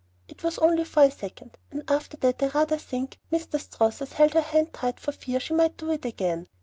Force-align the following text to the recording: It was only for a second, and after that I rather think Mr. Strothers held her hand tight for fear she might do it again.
It 0.27 0.41
was 0.41 0.57
only 0.57 0.83
for 0.83 1.03
a 1.03 1.11
second, 1.11 1.59
and 1.69 1.83
after 1.87 2.17
that 2.17 2.41
I 2.41 2.47
rather 2.47 2.79
think 2.79 3.19
Mr. 3.31 3.59
Strothers 3.59 4.13
held 4.13 4.33
her 4.33 4.41
hand 4.41 4.73
tight 4.73 4.99
for 4.99 5.11
fear 5.11 5.39
she 5.39 5.53
might 5.53 5.77
do 5.77 5.91
it 5.91 6.05
again. 6.05 6.47